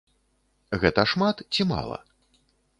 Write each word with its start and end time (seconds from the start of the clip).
Гэта 0.85 1.05
шмат 1.13 1.45
ці 1.53 1.69
мала? 1.75 2.03